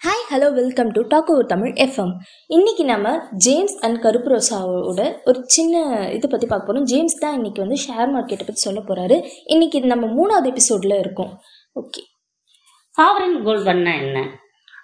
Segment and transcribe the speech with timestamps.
[0.00, 2.12] Hi hello welcome to talk over Tamil FM
[2.50, 5.74] இன்னைக்கு நம்ம James and கருப்பு ரோசாவோட ஒரு சின்ன
[6.10, 9.86] இதை பற்றி பார்க்க போகிறோம் ஜேம்ஸ் தான் இன்னைக்கு வந்து ஷேர் மார்க்கெட்டை பற்றி சொல்ல போகிறாரு இன்னைக்கு இது
[9.86, 11.32] நம்ம மூணாவது எபிசோடில் இருக்கும்.
[11.76, 12.02] ஓகே
[12.94, 14.18] சாவரன் கோல்டுன்னா என்ன?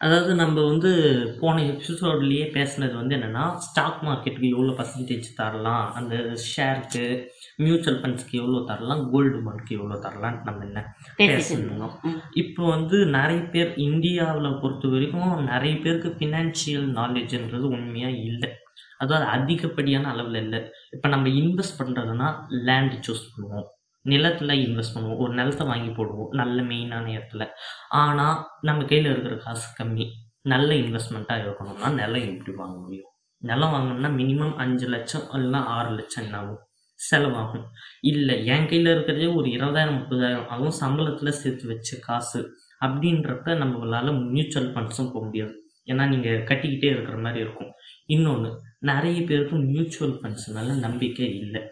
[0.01, 0.91] அதாவது நம்ம வந்து
[1.41, 6.15] போன எபிசோட்லேயே பேசுனது வந்து என்னென்னா ஸ்டாக் மார்க்கெட்டுக்கு எவ்வளோ பர்சன்டேஜ் தரலாம் அந்த
[6.47, 7.05] ஷேருக்கு
[7.59, 10.81] மியூச்சுவல் ஃபண்ட்ஸ்க்கு எவ்வளோ தரலாம் கோல்டு பாண்ட்க்கு எவ்வளோ தரலாம் நம்ம என்ன
[11.19, 12.19] பேசிட்டு பேசியிருந்தோம் ம்.
[12.35, 18.51] இப்போ வந்து நிறைய பேர் இந்தியாவில் பொறுத்த வரைக்கும் நிறைய பேருக்கு ஃபினான்ஷியல் நாலேஜ்ன்றது உண்மையாக இல்லை.
[19.01, 20.61] அதாவது அதிகப்படியான அளவில் இல்லை.
[20.91, 22.29] இப்போ நம்ம இன்வெஸ்ட் பண்ணுறதுனா
[22.67, 23.69] லேண்ட் சூஸ் பண்ணுவோம்.
[24.05, 25.17] நிலத்தில் இன்வெஸ்ட் பண்ணுவோம்.
[25.17, 26.29] ஒரு நிலத்தை வாங்கி போடுவோம்.
[26.31, 27.49] நல்ல மெயினான இடத்துல.
[27.89, 30.07] ஆனால் நம்ம கையில் இருக்கிற காசு கம்மி.
[30.41, 33.11] நல்ல இன்வெஸ்ட்மெண்ட்டாக இருக்கணும்னா நிலம் எப்படி வாங்க முடியும்?
[33.39, 36.63] நிலம் வாங்கணும்னா மினிமம் அஞ்சு லட்சம் இல்லைனா ஆறு லட்சம் என்ன ஆகும்?
[37.11, 37.65] செலவாகும்.
[38.01, 40.47] இல்லை என் கையில் இருக்கிறதே ஒரு இருபதாயிரம் முப்பதாயிரம்.
[40.47, 42.41] அதுவும் சம்பளத்தில் சேர்த்து வச்ச காசு.
[42.81, 45.55] அப்படின்றப்ப நம்மளால் மியூச்சுவல் ஃபண்ட்ஸும் போக முடியாது.
[45.87, 47.73] ஏன்னா நீங்கள் கட்டிக்கிட்டே இருக்கிற மாதிரி இருக்கும்.
[48.07, 51.63] இன்னொன்று நிறைய பேருக்கு மியூச்சுவல் ஃபண்ட்ஸ் மேலே நம்பிக்கை இல்லை.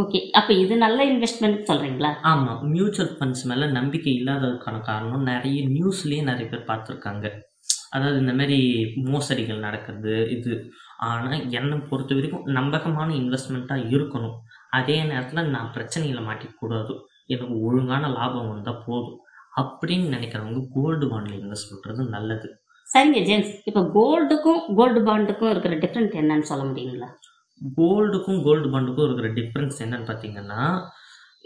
[0.00, 2.10] ஓகே அப்ப இது நல்ல இன்வெஸ்ட்மெண்ட் சொல்றீங்களா?
[2.30, 7.26] ஆமாம் மியூச்சுவல் ஃபண்ட்ஸ் மேலே நம்பிக்கை இல்லாததுக்கான காரணம் நிறைய நியூஸ்லேயே நிறைய பேர் பார்த்துருக்காங்க.
[7.94, 8.58] அதாவது இந்த மாதிரி
[9.12, 10.54] மோசடிகள் நடக்கிறது இது.
[11.08, 14.36] ஆனால் என்னை பொறுத்த வரைக்கும் நம்பகமான இன்வெஸ்ட்மெண்ட்டாக இருக்கணும்.
[14.78, 16.94] அதே நேரத்தில் நான் பிரச்சனைகளை மாட்டிக்கூடாது.
[17.34, 19.20] எனக்கு ஒழுங்கான லாபம் வந்தால் போதும்.
[19.60, 22.48] அப்படின்னு நினைக்கிறவங்க கோல்டு பாண்டில் இன்வெஸ்ட் பண்ணுறது நல்லது.
[22.86, 27.08] சரிங்க ஜேம்ஸ் இப்போ கோல்டுக்கும் கோல்டு பாண்டுக்கும் இருக்கிற டிஃப்ரெண்ட் என்னன்னு சொல்ல முடியுங்களா?
[27.60, 30.62] கோல்டுக்கும் கோல்டு பாண்டுக்கும் இருக்கிற டிஃப்ரென்ஸ் என்னன்னு பார்த்தீங்கன்னா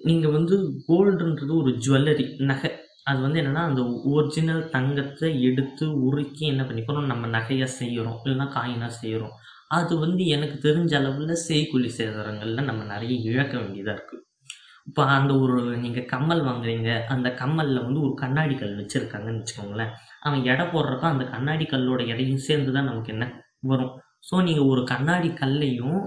[0.08, 0.54] நீங்கள் வந்து
[0.88, 2.70] கோல்டுன்றது ஒரு ஜுவல்லரி நகை.
[3.10, 3.82] அது வந்து என்னென்னா அந்த
[4.14, 9.36] ஒரிஜினல் தங்கத்தை எடுத்து உருக்கி என்ன பண்ணிக்கிறோம் நம்ம நகையாக செய்கிறோம் இல்லைன்னா காயினாக செய்கிறோம்
[9.78, 14.24] அது வந்து எனக்கு தெரிஞ்ச அளவில் செய்கூலி சேதாரங்களில் நம்ம நிறைய இழக்க வேண்டியதாக இருக்குது
[14.88, 16.90] இப்போ அந்த ஒரு நீங்கள் கம்மல் வாங்குறீங்க.
[17.14, 19.92] அந்த கம்மலில் வந்து ஒரு கண்ணாடி கல் வச்சுருக்காங்கன்னு வச்சுக்கோங்களேன்.
[20.26, 23.26] அவன் எடை போடுறப்ப அந்த கண்ணாடி கல்லோட எடையும் சேர்ந்து தான் நமக்கு என்ன
[23.72, 23.92] வரும்?
[24.28, 26.00] ஸோ நீங்கள் ஒரு கண்ணாடி கல்லையும்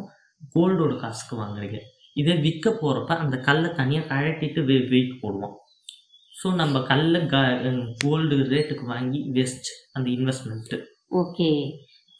[0.56, 1.80] கோல்டோட காசுக்கு வாங்குறீங்க.
[2.22, 5.55] இதே விற்க போகிறப்ப அந்த கல்லை தனியாக கழட்டிட்டு வெ வெயிட் போடுவோம்.
[6.33, 7.38] ஸோ நம்ம கல்லை க
[8.04, 10.77] கோல்டு ரேட்டுக்கு வாங்கி வேஸ்ட் அந்த இன்வெஸ்ட்மெண்ட்டு
[11.21, 11.49] ஓகே.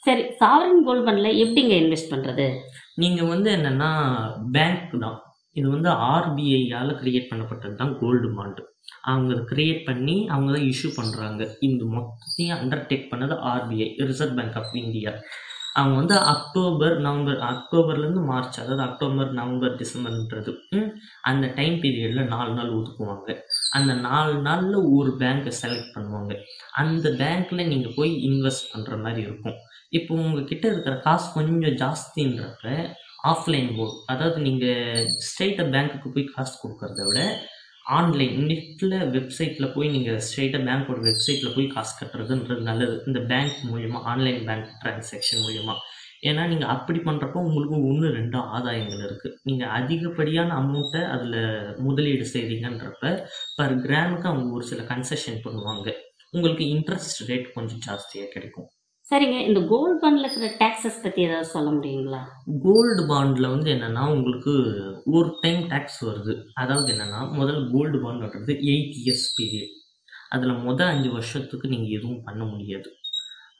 [0.02, 2.48] சரி சாவரன் கோல்டு பாண்ட்ல எப்படிங்க இன்வெஸ்ட் பண்றது?
[3.02, 3.92] நீங்கள் வந்து என்னென்னா
[4.56, 5.18] பேங்க் தான்.
[5.56, 8.62] இது வந்து ஆர்பிஐயால் கிரியேட் பண்ணப்பட்டது தான் கோல்டு பாண்டு
[9.12, 14.74] அவங்க கிரியேட் பண்ணி அவங்க தான் இஷ்யூ பண்ணுறாங்க இந்த மொத்தத்தையும் அண்டர்டேக் பண்ணது RBI reserve bank of
[14.84, 15.12] India
[15.78, 20.52] அவங்க வந்து அக்டோபர் நவம்பர் அக்டோபர்லேருந்து மார்ச் அதாவது அக்டோபர் நவம்பர் டிசம்பர்ன்றது.
[21.30, 23.30] அந்த டைம் பீரியடில் நாலு நாள் ஒதுக்குவாங்க.
[23.78, 26.34] அந்த நாலு நாளில் ஒரு பேங்க்கை செலக்ட் பண்ணுவாங்க.
[26.84, 29.58] அந்த பேங்க்கில் நீங்கள் போய் இன்வெஸ்ட் பண்ணுற மாதிரி இருக்கும்.
[30.00, 32.70] இப்போ உங்ககிட்ட இருக்கிற காசு கொஞ்சம் ஜாஸ்தின்றப்ப
[33.32, 37.20] ஆஃப்லைன் போர்டு அதாவது நீங்கள் ஸ்ட்ரெயிட்டாக பேங்க்குக்கு போய் காசு கொடுக்கறத விட
[37.86, 42.96] ஆன்லைன் நெட்டில் வெப்சைட்டில் போய் நீங்கள் ஸ்ட்ரெயிட்டாக பேங்க்கோட வெப்சைட்டில் போய் காசு கட்டுறதுன்றது நல்லது.
[43.08, 45.76] இந்த பேங்க் மூலிமா ஆன்லைன் பேங்க் டிரான்சாக்ஷன் மூலிமா
[46.30, 51.42] ஏன்னா நீங்கள் அப்படி பண்ணுறப்போ உங்களுக்கு ஒன்று ரெண்டு ஆதாயங்கள் இருக்குது நீங்கள் அதிகப்படியான அமௌண்ட்டை அதில்
[51.88, 53.12] முதலீடு செய்கிறீங்கன்றப்ப
[53.58, 55.88] பர் கிராமுக்கு அவங்க ஒரு சில கன்செஷன் பண்ணுவாங்க.
[56.32, 58.70] உங்களுக்கு இன்ட்ரெஸ்ட் ரேட் கொஞ்சம் ஜாஸ்தியாக கிடைக்கும்.
[59.14, 62.22] சரிங்க இந்த கோல்டு பாண்ட்ல இருக்கிற டாக்ஸஸ் பத்தி ஏதாவது சொல்ல முடியுங்களா?
[62.64, 64.54] கோல்டு பாண்டில் வந்து என்னென்னா உங்களுக்கு
[65.16, 66.34] ஒரு டைம் டேக்ஸ் வருது.
[66.62, 69.76] அதாவது என்னென்னா முதல்ல கோல்டு பாண்டுன்றது எயிட் இயர்ஸ் பீரியட்
[70.36, 72.90] அதில் முதல் அஞ்சு வருஷத்துக்கு நீங்கள் எதுவும் பண்ண முடியாது.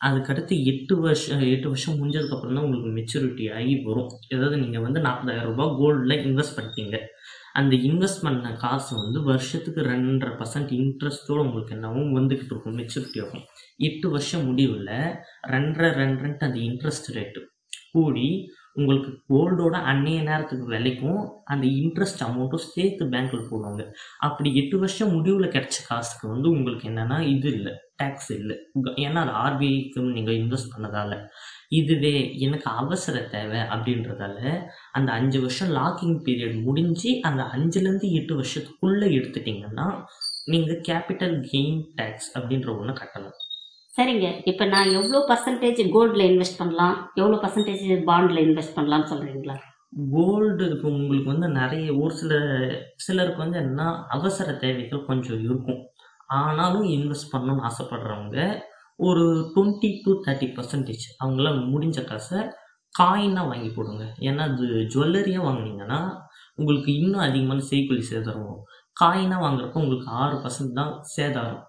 [0.08, 4.12] அதுக்கடுத்து எட்டு வருஷம் எட்டு வருஷம் முடிஞ்சதுக்கப்புறம் தான் உங்களுக்கு மெச்சூரிட்டி ஆகி வரும்.
[4.36, 6.98] ஏதாவது நீங்கள் வந்து நாற்பதாயிரம் ரூபாய் கோல்டில் இன்வெஸ்ட் பண்ணிட்டீங்க.
[7.56, 13.46] அந்த இன்வெஸ்ட் பண்ண காசு வந்து வருஷத்துக்கு ரெண்டரை பர்சன்ட் இன்ட்ரெஸ்ட்டோடு உங்களுக்கு என்னவும் வந்துக்கிட்டு இருக்கும் மெச்சூரிட்டி ஆகும்.
[13.90, 14.92] எட்டு வருஷம் முடிவில்
[15.54, 17.42] ரெண்டரை ரெண்டரைன்ட்டு அந்த இன்ட்ரெஸ்ட் ரேட்டு
[17.94, 18.28] கூடி
[18.80, 23.84] உங்களுக்கு கோல்டோட அன்னைய நேரத்துக்கு விலைக்கும் அந்த இன்ட்ரெஸ்ட் அமௌண்ட்டும் சேர்த்து பேங்க்கில் போடுவாங்க.
[24.28, 28.56] அப்படி எட்டு வருஷம் முடிவில் கிடைச்ச காசுக்கு வந்து உங்களுக்கு என்னென்னா இது இல்லை டேக்ஸ் இல்லை.
[29.06, 31.20] ஏன்னா அது ஆர்பிஐக்கு நீங்கள் இன்வெஸ்ட் பண்ணதால.
[31.78, 34.38] இதுவே எனக்கு அவசர தேவை அப்படின்றதால
[34.98, 39.88] அந்த அஞ்சு வருஷம் லாக்கிங் பீரியட் முடிஞ்சு அந்த அஞ்சுலேருந்து எட்டு வருஷத்துக்குள்ளே எடுத்துட்டிங்கன்னா
[40.54, 43.38] நீங்கள் கேபிட்டல் கெயின் டேக்ஸ் அப்படின்ற ஒன்று கட்டணும்.
[43.94, 44.28] சரிங்க.
[44.52, 46.96] இப்போ நான் எவ்வளோ பர்சன்டேஜ் கோல்டில் இன்வெஸ்ட் பண்ணலாம்?
[47.22, 49.58] எவ்வளோ பர்சன்டேஜ் பாண்டில் இன்வெஸ்ட் பண்ணலாம்னு சொல்றீங்களா?
[50.14, 52.34] கோல்டு இப்போ உங்களுக்கு வந்து நிறைய ஒரு சில
[53.06, 55.82] சிலருக்கு வந்து என்னன்னா அவசர தேவைகள் கொஞ்சம் இருக்கும்.
[56.40, 58.38] ஆனாலும் இன்வெஸ்ட் பண்ணணும்னு ஆசைப்படுறவங்க
[59.00, 59.24] ஒரு
[59.54, 62.40] டுவெண்ட்டி டு தேர்ட்டி பர்சன்டேஜ் அவங்களால முடிஞ்ச காசை
[62.96, 64.04] காயினாக வாங்கி போடுங்க.
[64.28, 66.00] ஏன்னா அது ஜுவல்லரியாக வாங்குனீங்கன்னா
[66.60, 68.64] உங்களுக்கு இன்னும் அதிகமான செய்கொல்லி சேதாரம் வரும்.
[68.98, 71.62] காயினாக வாங்குறப்போ உங்களுக்கு ஆறு பர்சன்ட் தான் சேதாரம்.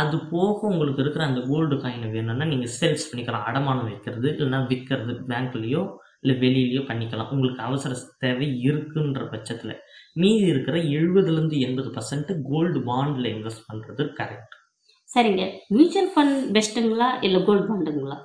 [0.00, 3.46] அது போக உங்களுக்கு இருக்கிற அந்த கோல்டு காயின் வேணும்னா நீங்கள் சேல்ஸ் பண்ணிக்கலாம்.
[3.48, 5.82] அடமானம் வைக்கிறது இல்லைன்னா விற்கிறது பேங்க்லேயோ
[6.22, 7.30] இல்லை வெளியிலையோ பண்ணிக்கலாம்.
[7.34, 9.74] உங்களுக்கு அவசர தேவை இருக்குன்ற பட்சத்தில்.
[10.22, 14.54] மீதி இருக்கிற எழுபதுலேருந்து எண்பது பர்சன்ட் கோல்டு பாண்டில் இன்வெஸ்ட் பண்ணுறது கரெக்ட்
[15.14, 15.42] சரிங்க.
[15.68, 18.18] மியூச்சுவல் ஃபண்ட் பெஸ்ட்டுங்களா இல்லை கோல்டு பாண்டுங்களா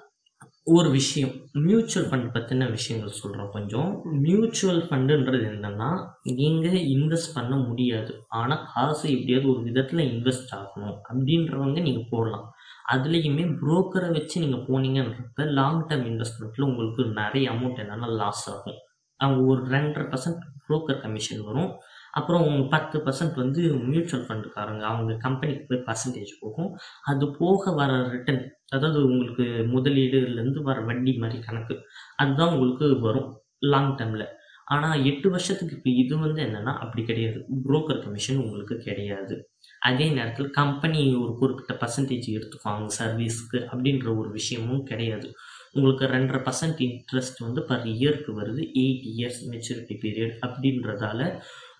[0.64, 1.32] ஒரு விஷயம்.
[1.52, 4.02] மியூச்சுவல் ஃபண்ட் பற்றின விஷயங்கள் சொல்கிறோம் கொஞ்சம்.
[4.26, 5.88] மியூச்சுவல் ஃபண்டுன்றது என்னென்னா
[6.24, 8.12] நீங்கள் இன்வெஸ்ட் பண்ண முடியாது.
[8.28, 10.98] ஆனால் காசு எப்படியாவது ஒரு விதத்தில் இன்வெஸ்ட் ஆகணும்.
[11.10, 12.46] அப்படின்றவங்க நீங்கள் போடலாம்.
[12.94, 18.80] அதுலேயுமே புரோக்கரை வச்சு நீங்கள் போனீங்கன்றப்ப லாங் டேர்ம் இன்வெஸ்ட்மெண்ட்டில் உங்களுக்கு நிறைய அமௌண்ட் என்னென்னா லாஸ் ஆகும்.
[19.18, 21.72] அவங்க ஒரு ரெண்டரை பர்சன்ட் புரோக்கர் கமிஷன் வரும்.
[22.12, 26.72] அப்புறம் பத்து பர்சன்ட் வந்து மியூச்சுவல் ஃபண்டுக்காரங்க அவங்க கம்பெனிக்கு போய் பர்சன்டேஜ் போகும்.
[27.12, 29.46] அது போக வர ரிட்டர்ன் அதாவது உங்களுக்கு
[29.76, 31.76] முதலீடுலேருந்து வர வட்டி மாதிரி கணக்கு
[32.18, 33.30] அதுதான் உங்களுக்கு வரும்
[33.74, 34.28] லாங் டேர்மில்
[34.68, 37.40] ஆனால் எட்டு வருஷத்துக்கு இப்போ இது வந்து என்னென்னா அப்படி கிடையாது.
[37.66, 39.36] புரோக்கர் கமிஷன் உங்களுக்கு கிடையாது.
[39.82, 42.88] அதே நேரத்தில் கம்பெனி ஒரு குறிப்பிட்ட பர்சன்டேஜ் எடுத்துக்குவாங்க.
[43.00, 45.30] சர்வீஸ்க்கு அப்படின்ற ஒரு விஷயமும் கிடையாது.
[45.76, 51.20] உங்களுக்கு ரெண்டரை பர்சன்ட் இன்ட்ரெஸ்ட் வந்து பர் இயருக்கு வருது எயிட் இயர்ஸ் மெச்சூரிட்டி பீரியட் அப்படின்றதால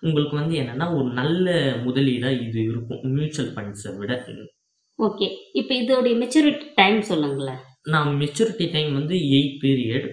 [0.02, 1.46] உங்களுக்கு வந்து என்னென்னா ஒரு நல்ல
[1.86, 4.12] முதலீடாக இது இருக்கும் மியூச்சுவல் ஃபண்ட்ஸை விட.
[4.98, 7.60] ஓகே இப்போ இதோடைய மெச்சூரிட்டி டைம் சொல்லுங்களேன்.
[7.86, 10.08] நான் மெச்சூரிட்டி டைம் வந்து எயிட் பீரியட்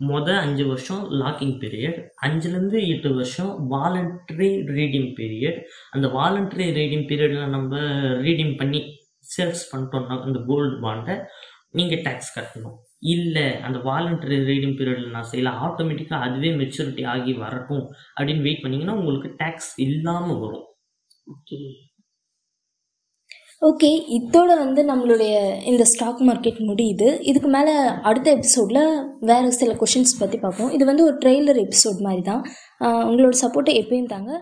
[0.00, 5.58] மொதல் அஞ்சு வருஷம் லாக்கிங் பீரியட் அஞ்சுலேருந்து எட்டு வருஷம் வாலண்ட்ரி ரீடிங் பீரியட்
[5.90, 7.80] அந்த வாலண்ட்ரி ரீடிங் பீரியடில் நம்ம
[8.22, 8.80] ரீடிங் பண்ணி
[9.26, 11.16] சேல்ஸ் பண்ணிட்டோம்னா அந்த கோல்டு பாண்டை
[11.78, 12.76] நீங்கள் டேக்ஸ் கட்டணும்.
[13.14, 17.84] இல்லை அந்த வாலண்டரி ரீடிங் பீரியடில் நான் செய்யல ஆட்டோமேட்டிக்காக அதுவே மெச்சூரிட்டி ஆகி வரட்டும்
[18.16, 20.66] அப்படின்னு வெயிட் பண்ணிங்கன்னா உங்களுக்கு டேக்ஸ் இல்லாமல் வரும்.
[21.34, 21.58] ஓகே
[23.68, 25.34] ஓகே இதோட வந்து நம்மளுடைய
[25.70, 27.08] இந்த ஸ்டாக் மார்க்கெட் முடியுது.
[27.30, 27.74] இதுக்கு மேலே
[28.08, 28.80] அடுத்த எபிசோடில்
[29.30, 30.72] வேறு சில கொஷின்ஸ் பற்றி பார்ப்போம்.
[30.76, 32.42] இது வந்து ஒரு ட்ரெய்லர் எபிசோட் மாதிரி தான்
[33.10, 34.32] உங்களோட சப்போர்ட்டை எப்பயும் தாங்க